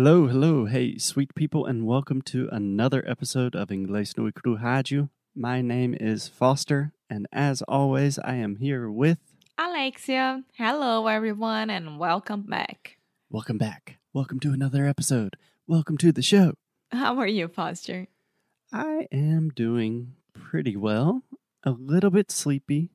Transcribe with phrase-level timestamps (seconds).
[0.00, 5.10] Hello, hello, hey, sweet people, and welcome to another episode of Inglês no Cru Rádio.
[5.34, 9.18] My name is Foster, and as always, I am here with.
[9.58, 10.44] Alexia.
[10.56, 12.98] Hello, everyone, and welcome back.
[13.28, 13.98] Welcome back.
[14.12, 15.34] Welcome to another episode.
[15.66, 16.52] Welcome to the show.
[16.92, 18.06] How are you, Foster?
[18.72, 21.24] I am doing pretty well.
[21.64, 22.92] A little bit sleepy,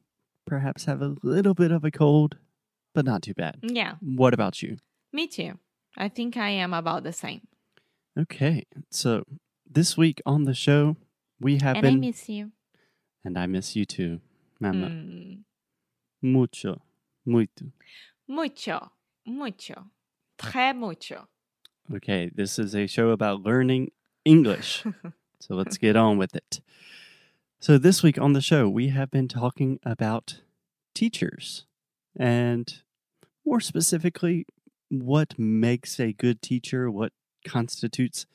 [0.48, 2.38] perhaps have a little bit of a cold,
[2.96, 3.58] but not too bad.
[3.62, 4.78] Yeah, What about you?
[5.12, 5.60] me too.
[5.98, 7.42] I think I am about the same.
[8.20, 9.24] Okay, so
[9.70, 10.98] this week on the show,
[11.40, 12.52] we have and I miss you.
[13.26, 14.20] and I miss you too,
[14.60, 14.88] Mama.
[14.88, 15.44] Mm,
[16.22, 16.82] Mucho,
[17.26, 17.72] muito.
[18.28, 18.92] mucho,
[19.26, 19.86] mucho,
[20.38, 21.28] très mucho.
[21.94, 23.92] Okay, this is a show about learning
[24.26, 24.84] English.
[25.40, 26.62] so let's get on with it.
[27.60, 30.42] So, this week on the show, we have been talking about
[30.94, 31.66] teachers
[32.16, 32.82] and
[33.46, 34.46] more specifically,
[35.02, 37.14] what makes a good teacher, what
[37.48, 38.26] constitutes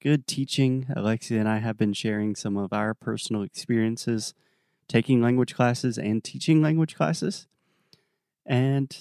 [0.00, 0.86] good teaching.
[0.94, 4.34] Alexia and I have been sharing some of our personal experiences
[4.88, 7.46] taking language classes and teaching language classes.
[8.46, 8.96] And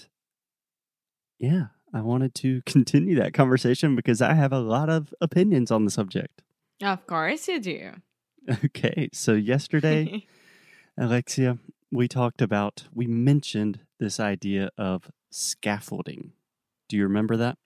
[1.40, 5.86] yeah, I wanted to continue that conversation because I have a lot of opinions on
[5.86, 6.42] the subject.
[6.82, 7.92] Of course you do.
[8.66, 10.26] Okay, so yesterday,
[10.98, 11.58] Alexia,
[11.92, 16.32] we talked about, we mentioned this idea of scaffolding.
[16.90, 17.58] Do you remember that?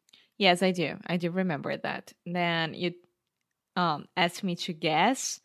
[0.41, 0.97] yes, I do.
[1.05, 2.13] I do remember that.
[2.25, 2.93] Then you
[3.75, 5.39] um, asked me to guess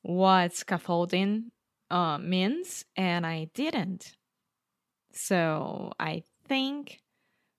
[0.00, 1.52] what scaffolding
[1.90, 4.16] uh, means, and I didn't.
[5.12, 7.00] So I think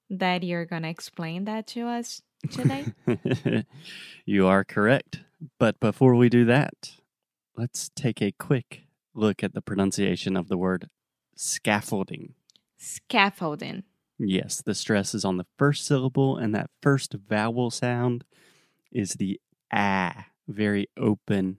[0.09, 2.86] that you're going to explain that to us today.
[4.26, 5.22] you are correct.
[5.59, 6.94] But before we do that,
[7.56, 10.89] let's take a quick look at the pronunciation of the word
[11.36, 12.34] scaffolding.
[12.78, 13.84] Scaffolding.
[14.23, 18.23] Yes, the stress is on the first syllable, and that first vowel sound
[18.91, 19.39] is the
[19.73, 21.58] ah, very open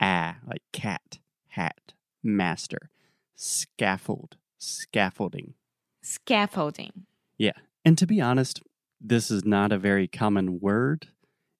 [0.00, 1.92] ah, like cat, hat,
[2.22, 2.90] master,
[3.34, 5.54] scaffold, scaffolding.
[6.02, 7.06] Scaffolding.
[7.36, 7.52] Yeah.
[7.84, 8.62] And to be honest,
[9.00, 11.08] this is not a very common word.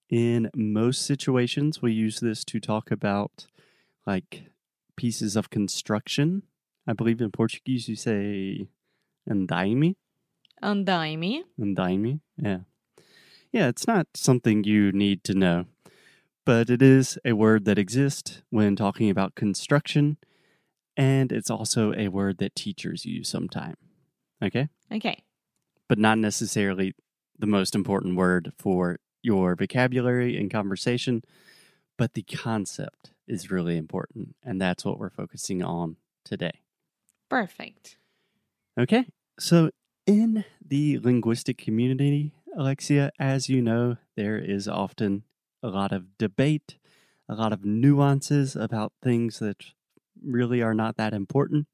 [0.08, 3.46] In most situations, we use this to talk about
[4.06, 4.44] like
[4.96, 6.44] pieces of construction.
[6.86, 8.68] I believe in Portuguese you say
[9.28, 9.96] andaime.
[10.62, 11.44] Andaime.
[11.60, 12.20] Andaime.
[12.36, 12.58] Yeah.
[13.52, 15.66] Yeah, it's not something you need to know,
[16.44, 20.18] but it is a word that exists when talking about construction,
[20.96, 23.76] and it's also a word that teachers use sometime.
[24.42, 24.68] Okay?
[24.92, 25.22] Okay.
[25.88, 26.94] But not necessarily
[27.38, 31.22] the most important word for your vocabulary and conversation,
[31.96, 36.60] but the concept is really important, and that's what we're focusing on today.
[37.28, 37.96] Perfect.
[38.78, 39.06] Okay,
[39.38, 39.70] so
[40.08, 45.22] in the linguistic community, Alexia, as you know, there is often
[45.62, 46.78] a lot of debate,
[47.28, 49.66] a lot of nuances about things that
[50.24, 51.66] really are not that important.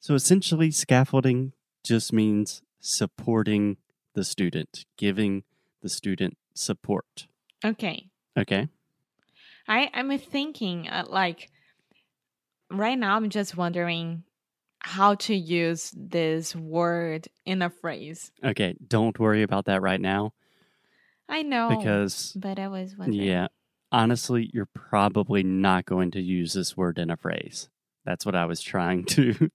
[0.00, 1.52] So essentially, scaffolding
[1.84, 3.76] just means supporting
[4.14, 5.44] the student, giving
[5.82, 7.26] the student support.
[7.62, 8.08] Okay.
[8.36, 8.68] Okay,
[9.68, 11.50] I I'm thinking uh, like
[12.70, 14.24] right now I'm just wondering
[14.86, 18.30] how to use this word in a phrase.
[18.44, 20.32] okay, don't worry about that right now
[21.28, 23.22] I know because but I was wondering.
[23.22, 23.48] Yeah.
[23.90, 27.68] Honestly, you're probably not going to use this word in a phrase.
[28.04, 29.50] That's what I was trying to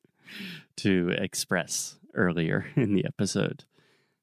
[0.78, 3.66] to express earlier in the episode.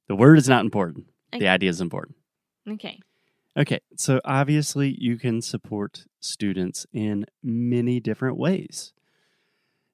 [0.09, 1.07] The word is not important.
[1.33, 2.17] The idea is important.
[2.69, 3.01] Okay.
[3.59, 8.93] Okay, so obviously you can support students in many different ways.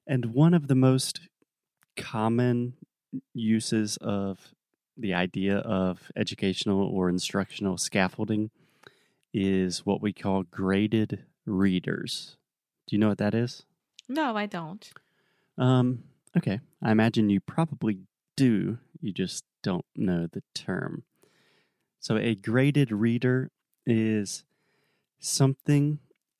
[0.05, 1.21] And one of the most
[1.95, 2.73] common
[3.33, 4.53] uses of
[4.97, 8.51] the idea of educational or instructional scaffolding
[9.33, 12.37] is what we call graded readers.
[12.87, 13.63] Do you know what that is?
[14.07, 14.91] No, I don't.
[15.57, 16.03] Um,
[16.37, 16.59] okay.
[16.81, 17.99] I imagine you probably
[18.35, 18.77] do.
[19.01, 21.03] You just don't know the term.
[21.99, 23.49] So, a graded reader
[23.85, 24.43] is
[25.19, 25.99] something,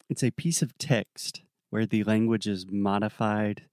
[0.10, 1.42] it's a piece of text
[1.74, 3.64] where the language is modified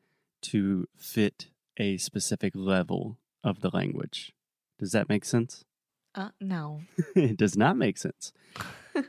[0.41, 4.33] to fit a specific level of the language.
[4.79, 5.67] Does that make sense?
[6.15, 6.81] Uh no.
[7.15, 8.33] it does not make sense.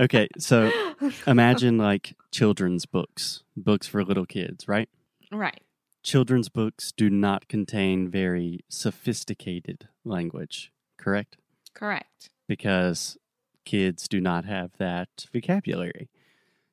[0.00, 0.70] Okay, so
[1.26, 4.88] imagine like children's books, books for little kids, right?
[5.32, 5.60] right.
[6.04, 11.36] children's books do not contain very sophisticated language, correct?
[11.74, 12.30] Correct.
[12.46, 13.18] Because
[13.64, 16.10] kids do not have that vocabulary.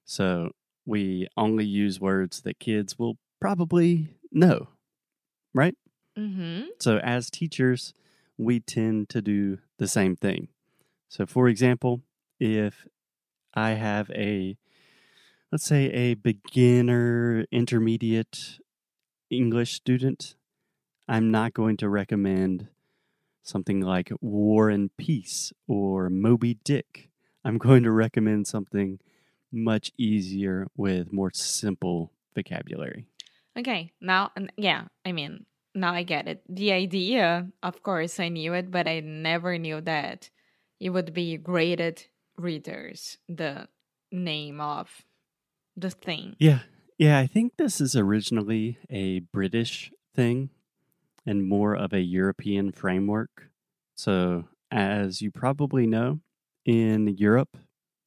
[0.06, 0.51] So
[0.85, 4.69] we only use words that kids will probably know,
[5.53, 5.75] right?
[6.17, 6.67] Mhm.
[6.79, 7.93] So as teachers,
[8.37, 10.49] we tend to do the same thing.
[11.09, 12.03] So, for example,
[12.39, 12.87] if
[13.53, 14.57] I have a,
[15.51, 18.59] let's say, a beginner intermediate
[19.29, 20.35] English student,
[21.07, 22.69] I'm not going to recommend
[23.43, 27.09] something like War and Peace or Moby Dick.
[27.43, 28.99] I'm going to recommend something
[29.55, 33.07] much easier with more simple vocabulary.
[33.57, 36.43] Okay, now, and yeah, I mean, now I get it.
[36.49, 40.29] The idea, of course, I knew it, but I never knew that
[40.79, 42.05] it would be graded
[42.37, 43.67] readers, the
[44.11, 45.05] name of
[45.77, 46.35] the thing.
[46.39, 46.59] Yeah.
[46.97, 50.49] Yeah, I think this is originally a British thing
[51.25, 53.49] and more of a European framework.
[53.95, 56.21] So, as you probably know,
[56.65, 57.57] in Europe,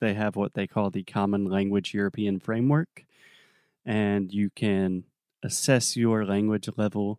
[0.00, 3.04] they have what they call the Common Language European Framework,
[3.84, 5.04] and you can
[5.42, 7.18] assess your language level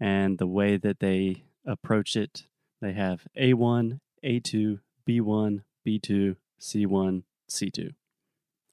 [0.00, 2.44] and the way that they approach it.
[2.80, 7.94] They have A1, A2, B1, B2, C1, C2.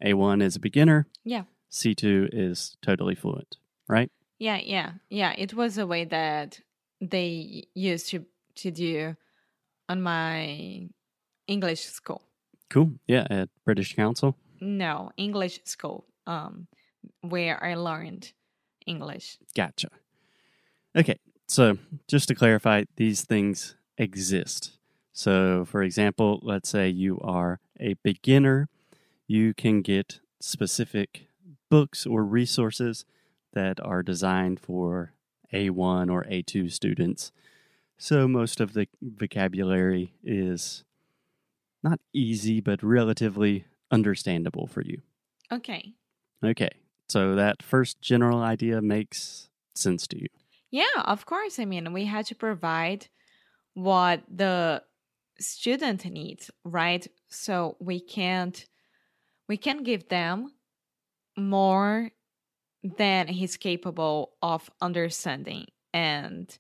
[0.04, 1.08] A1 is a beginner.
[1.24, 1.44] Yeah.
[1.72, 3.58] C2 is totally fluent,
[3.88, 4.12] right?
[4.40, 5.34] Yeah, yeah, yeah.
[5.38, 6.62] It was a way that
[7.02, 8.26] they used to
[8.56, 9.16] to do
[9.88, 10.90] on my
[11.48, 12.29] English school.
[12.70, 12.94] Cool.
[13.08, 14.36] Yeah, at British Council.
[14.62, 16.06] No, English school.
[16.28, 16.68] Um,
[17.22, 18.32] where I learned
[18.86, 19.38] English.
[19.56, 19.90] Gotcha.
[20.96, 21.78] Okay, so
[22.08, 24.78] just to clarify, these things exist.
[25.12, 28.70] So, for example, let's say you are a beginner,
[29.28, 31.28] you can get specific
[31.70, 33.06] books or resources
[33.54, 35.14] that are designed for
[35.54, 37.32] A1 or A2 students.
[37.98, 40.84] So, most of the vocabulary is
[41.84, 45.02] not easy, but relatively understandable for you.
[45.52, 45.94] Okay.
[46.44, 46.70] Okay,
[47.08, 50.28] so that first general idea makes sense to you.
[50.72, 51.60] Yeah, of course.
[51.60, 53.08] I mean, we had to provide
[53.74, 54.84] what the
[55.40, 57.08] student needs, right?
[57.30, 58.66] So we can't
[59.48, 60.54] we can give them
[61.36, 62.12] more
[62.84, 65.66] than he's capable of understanding.
[65.94, 66.56] And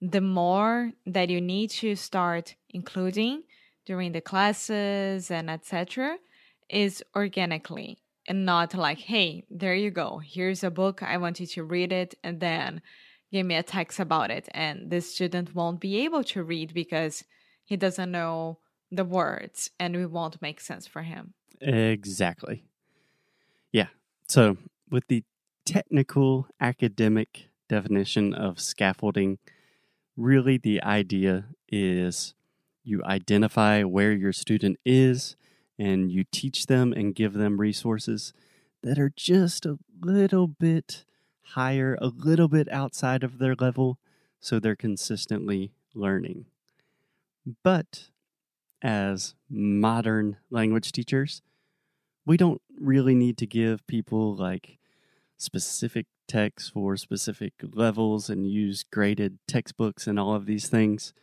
[0.00, 3.44] the more that you need to start including
[3.88, 6.16] during the classes and etc
[6.68, 7.90] is organically
[8.28, 11.90] and not like hey there you go here's a book i want you to read
[11.92, 12.80] it and then
[13.32, 17.24] give me a text about it and this student won't be able to read because
[17.64, 18.58] he doesn't know
[18.92, 22.64] the words and it won't make sense for him Exactly.
[23.72, 23.88] Yeah.
[24.26, 24.56] So,
[24.90, 25.24] with the
[25.64, 29.38] technical academic definition of scaffolding,
[30.16, 32.34] really the idea is
[32.88, 35.36] you identify where your student is
[35.78, 38.32] and you teach them and give them resources
[38.82, 41.04] that are just a little bit
[41.42, 43.98] higher, a little bit outside of their level,
[44.40, 46.46] so they're consistently learning.
[47.64, 48.10] But
[48.82, 51.42] as modern language teachers,
[52.26, 54.78] we don't really need to give people like
[55.36, 61.14] specific texts for specific levels and use graded textbooks and all of these things.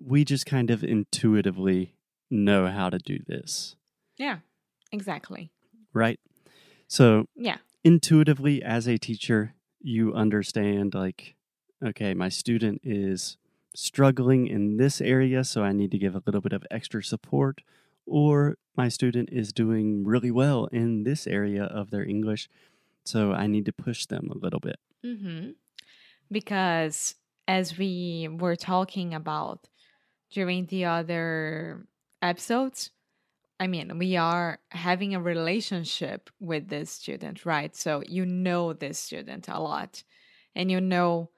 [0.00, 1.94] We just kind of intuitively
[2.30, 3.76] know how to do this,
[4.16, 4.38] yeah
[4.92, 5.50] exactly
[5.92, 6.20] right?
[6.86, 11.36] So, yeah intuitively, as a teacher, you understand like,
[11.84, 13.36] okay, my student is
[13.74, 17.62] struggling in this area, so I need to give a little bit of extra support,
[18.06, 22.48] or my student is doing really well in this area of their English,
[23.04, 24.76] so I need to push them a little bit.
[25.04, 25.50] Mm-hmm.
[26.30, 27.14] Because
[27.46, 29.68] as we were talking about
[30.30, 31.86] during the other
[32.22, 32.90] episodes,
[33.60, 37.74] I mean, we are having a relationship with this student, right?
[37.74, 40.04] So you know this student a lot
[40.54, 41.30] and you know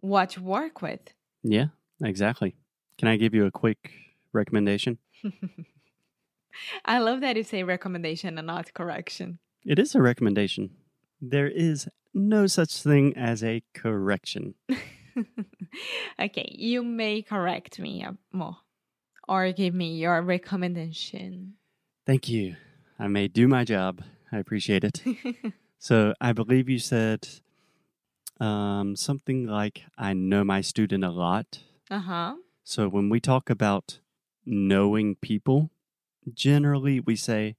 [0.00, 1.14] what to work with.
[1.42, 1.66] Yeah,
[2.02, 2.56] exactly.
[2.96, 3.92] Can I give you a quick
[4.32, 4.98] recommendation?
[6.84, 9.38] I love that you say recommendation and not correction.
[9.64, 10.70] It is a recommendation.
[11.20, 14.54] There is no such thing as a correction.
[16.20, 18.56] okay, you may correct me uh, more
[19.28, 21.54] or give me your recommendation.
[22.06, 22.56] Thank you.
[22.98, 24.02] I may do my job.
[24.32, 25.02] I appreciate it.
[25.78, 27.28] so I believe you said
[28.40, 31.60] um, something like, I know my student a lot.
[31.90, 32.34] uh huh.
[32.64, 34.00] So when we talk about
[34.44, 35.70] knowing people,
[36.32, 37.56] generally we say,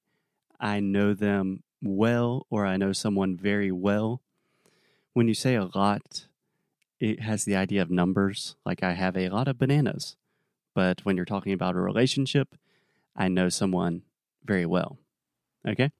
[0.60, 4.22] I know them well or I know someone very well.
[5.14, 6.28] When you say a lot,
[7.00, 10.16] it has the idea of numbers, like I have a lot of bananas.
[10.76, 12.56] But when you're talking about a relationship,
[13.16, 14.04] I know someone
[14.46, 14.98] very well.
[15.68, 15.92] Okay?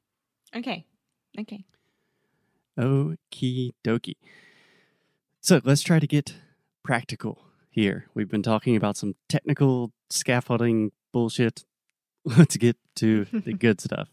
[0.56, 0.86] Okay.
[1.40, 1.66] Okay.
[2.78, 4.16] Okie dokie.
[5.42, 6.36] So let's try to get
[6.84, 8.06] practical here.
[8.14, 11.66] We've been talking about some technical scaffolding bullshit.
[12.26, 14.10] Let's get to the good stuff.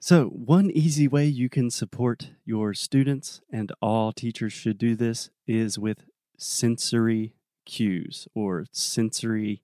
[0.00, 5.30] So, one easy way you can support your students, and all teachers should do this,
[5.46, 6.04] is with
[6.36, 9.62] sensory cues or sensory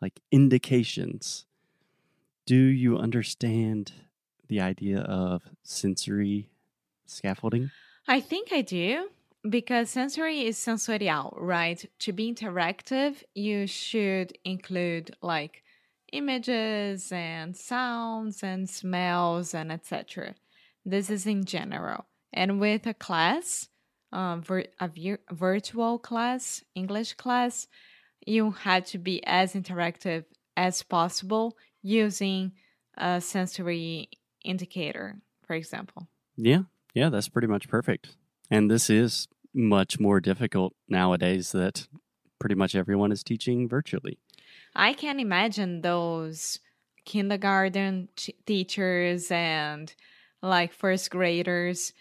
[0.00, 1.44] like indications.
[2.46, 3.92] Do you understand
[4.46, 6.50] the idea of sensory
[7.06, 7.70] scaffolding?
[8.06, 9.08] I think I do
[9.48, 11.84] because sensory is sensorial, right?
[12.00, 15.64] To be interactive, you should include like
[16.12, 20.34] images and sounds and smells and etc.
[20.84, 22.06] This is in general.
[22.32, 23.68] And with a class,
[24.12, 24.40] uh,
[24.80, 27.66] a vir- virtual class, English class,
[28.26, 30.24] you had to be as interactive
[30.56, 32.52] as possible using
[32.96, 34.10] a sensory
[34.44, 36.08] indicator, for example.
[36.36, 36.62] Yeah,
[36.94, 38.16] yeah, that's pretty much perfect.
[38.50, 41.86] And this is much more difficult nowadays that
[42.38, 44.18] pretty much everyone is teaching virtually.
[44.78, 46.60] I can imagine those
[47.04, 48.08] kindergarten
[48.46, 49.94] teachers and
[50.42, 51.92] like first graders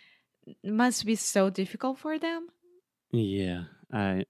[0.64, 2.50] must be so difficult for them.
[3.12, 4.26] Yeah, I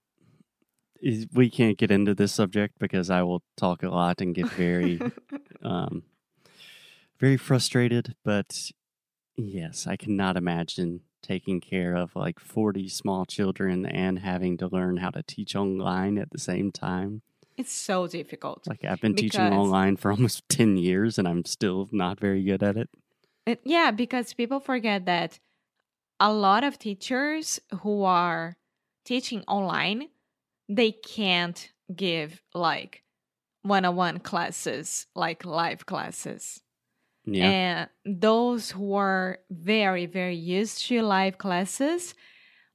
[1.02, 4.48] is- we can't get into this subject because I will talk a lot and get
[4.50, 5.02] very
[5.62, 6.04] um
[7.20, 8.72] very frustrated, but
[9.38, 14.98] yes, I cannot imagine taking care of like 40 small children and having to learn
[14.98, 17.22] how to teach online at the same time.
[17.58, 18.68] It's so difficult.
[18.68, 22.64] Like I've been teaching online for almost 10 years and I'm still not very good
[22.64, 22.90] at it.
[23.46, 25.40] It- yeah, because people forget that
[26.20, 28.58] a lot of teachers who are
[29.06, 30.10] teaching online,
[30.70, 33.04] they can't give like
[33.64, 36.62] one-on-one classes, like live classes.
[37.26, 37.90] Yeah.
[38.06, 42.14] And those who are very, very used to live classes,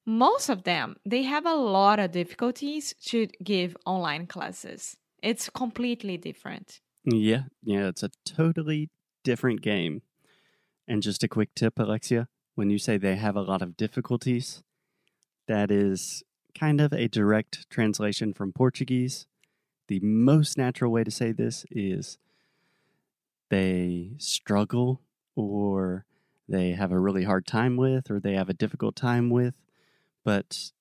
[0.06, 4.96] most of them, they have a lot of difficulties to give online classes.
[5.22, 6.80] It's completely different.
[7.04, 8.90] Yeah, yeah, it's a totally
[9.24, 10.02] different game.
[10.88, 14.62] And just a quick tip, Alexia, when you say they have a lot of difficulties,
[15.46, 16.22] that is
[16.58, 19.26] kind of a direct translation from Portuguese.
[19.88, 22.18] The most natural way to say this is
[23.50, 25.00] they struggle
[25.36, 26.04] or
[26.48, 29.54] they have a really hard time with or they have a difficult time with,
[30.24, 30.72] but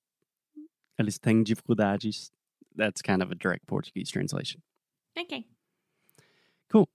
[1.00, 2.32] eles têm dificuldades.
[2.76, 4.62] That's kind of a direct Portuguese translation.
[5.20, 5.46] Okay.
[6.70, 6.90] Cool.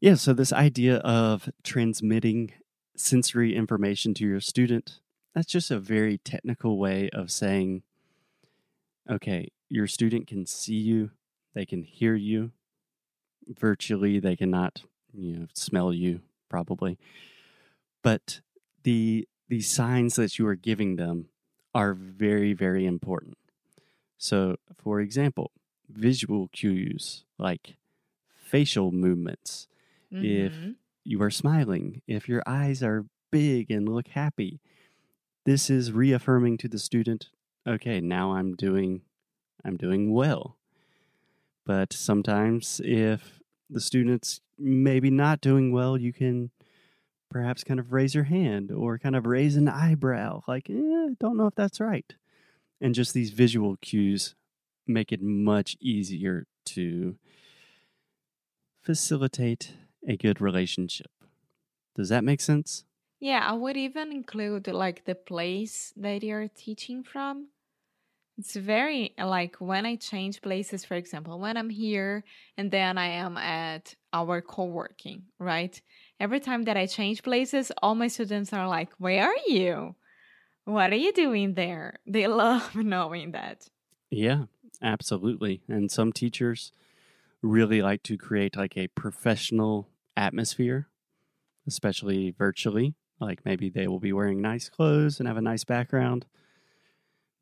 [0.00, 2.52] Yeah, so this idea of transmitting
[2.96, 5.00] sensory information to your student,
[5.34, 7.82] that's just a very technical way of saying,
[9.10, 11.10] okay, your student can see you,
[11.54, 12.52] they can hear you.
[13.46, 16.98] Virtually, they cannot, you know, smell you probably.
[18.02, 18.40] But
[18.82, 21.26] the the signs that you are giving them
[21.74, 23.36] are very, very important.
[24.18, 25.52] So, for example,
[25.88, 27.76] visual cues like
[28.34, 29.68] facial movements,
[30.22, 30.76] If- Mhm.
[31.04, 34.60] you are smiling, if your eyes are big and look happy,
[35.44, 37.30] this is reaffirming to the student,
[37.66, 39.02] okay, now I'm doing
[39.64, 40.58] I'm doing well.
[41.64, 43.40] But sometimes if
[43.70, 46.50] the student's maybe not doing well, you can
[47.34, 51.36] perhaps kind of raise your hand or kind of raise an eyebrow, like, eh, don't
[51.36, 52.14] know if that's right.
[52.80, 54.36] And just these visual cues
[54.86, 57.18] make it much easier to
[58.80, 59.74] facilitate
[60.06, 61.10] a good relationship.
[61.96, 62.84] Does that make sense?
[63.20, 67.48] Yeah, I would even include like the place that you're teaching from.
[68.38, 72.24] It's very like when I change places, for example, when I'm here
[72.56, 75.80] and then I am at our co working, right?
[76.24, 79.94] Every time that I change places, all my students are like, Where are you?
[80.64, 81.98] What are you doing there?
[82.06, 83.68] They love knowing that.
[84.08, 84.44] Yeah,
[84.80, 85.60] absolutely.
[85.68, 86.72] And some teachers
[87.42, 90.88] really like to create like a professional atmosphere,
[91.66, 92.94] especially virtually.
[93.20, 96.24] Like maybe they will be wearing nice clothes and have a nice background.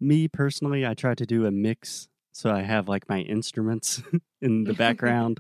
[0.00, 2.08] Me personally, I try to do a mix.
[2.32, 4.02] So I have like my instruments
[4.40, 5.38] in the background.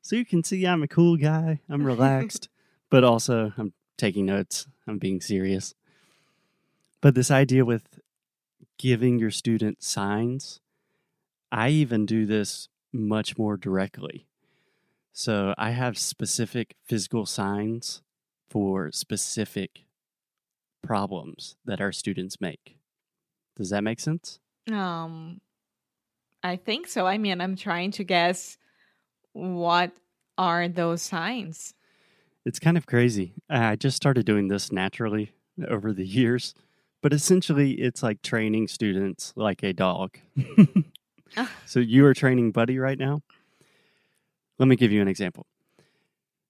[0.00, 1.60] so you can see I'm a cool guy.
[1.68, 2.48] I'm relaxed,
[2.90, 4.66] but also I'm taking notes.
[4.86, 5.74] I'm being serious.
[7.00, 8.00] But this idea with
[8.78, 10.60] giving your student signs,
[11.52, 14.26] I even do this much more directly.
[15.12, 18.02] So I have specific physical signs
[18.48, 19.84] for specific
[20.82, 22.78] problems that our students make.
[23.56, 24.38] Does that make sense?
[24.72, 25.40] Um,
[26.42, 27.06] I think so.
[27.06, 28.58] I mean, I'm trying to guess
[29.32, 29.92] what
[30.36, 31.74] are those signs.
[32.48, 33.34] It's kind of crazy.
[33.50, 35.32] I just started doing this naturally
[35.68, 36.54] over the years,
[37.02, 40.18] but essentially it's like training students like a dog.
[41.36, 41.52] Ah.
[41.66, 43.20] so you are training Buddy right now.
[44.58, 45.44] Let me give you an example.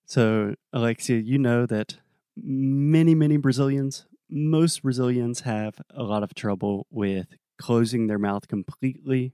[0.06, 1.96] So, Alexia, you know that
[2.36, 7.26] many, many Brazilians, most Brazilians have a lot of trouble with
[7.60, 9.32] closing their mouth completely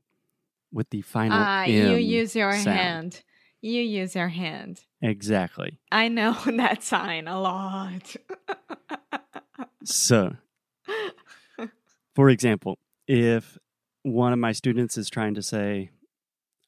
[0.73, 2.79] with the final Ah, you use your sound.
[2.79, 3.23] hand.
[3.65, 4.83] You use your hand.
[5.01, 5.79] Exactly.
[5.91, 8.15] I know that sign a lot.
[9.85, 10.37] So,
[12.15, 12.79] for example,
[13.09, 13.57] if
[14.03, 15.89] one of my students is trying to say,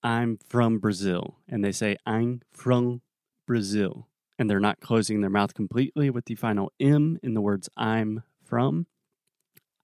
[0.03, 3.03] I'm from Brazil, and they say, I'm from
[3.47, 7.69] Brazil, and they're not closing their mouth completely with the final M in the words
[7.77, 8.87] I'm from,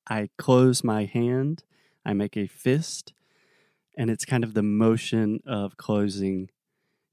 [0.09, 1.65] I close my hand,
[2.07, 3.13] I make a fist,
[3.99, 6.49] and it's kind of the motion of closing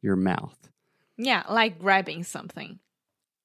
[0.01, 0.70] your mouth.
[1.18, 2.79] yeah, like grabbing something.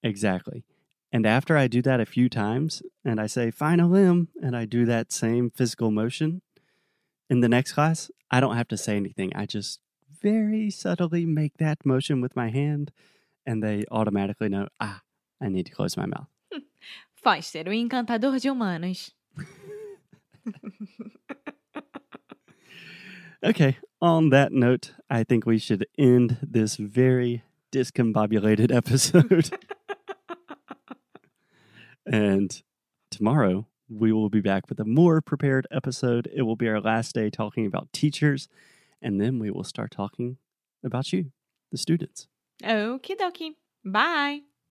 [0.03, 0.65] Exactly.
[1.13, 4.65] And after I do that a few times and I say final M and I
[4.65, 6.43] do that same physical motion
[7.31, 9.33] in the next class, I don't have to say anything.
[9.35, 9.81] I just
[10.21, 12.91] very subtly make that motion with my hand
[13.47, 15.03] and they automatically know, ah,
[15.41, 16.29] I need to close my mouth.
[17.25, 19.13] Faz ser o encantador de humanos.
[23.43, 27.43] Okay, on that note, I think we should end this very
[27.73, 29.51] discombobulated episode.
[32.05, 32.63] and
[33.11, 36.29] tomorrow we will be back with a more prepared episode.
[36.35, 38.47] It will be our last day talking about teachers,
[39.01, 40.37] and then we will start talking
[40.85, 41.33] about you,
[41.73, 42.29] the students.
[42.63, 43.55] Okie dokie.
[43.85, 44.41] Bye.